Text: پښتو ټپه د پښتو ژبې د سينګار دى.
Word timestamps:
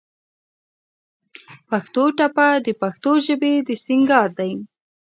پښتو 1.69 2.03
ټپه 2.17 2.47
د 2.65 2.67
پښتو 2.81 3.11
ژبې 3.25 3.53
د 3.67 3.69
سينګار 3.85 4.29
دى. 4.39 4.51